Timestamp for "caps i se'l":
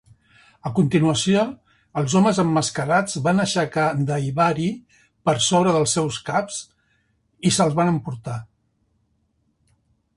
6.31-7.75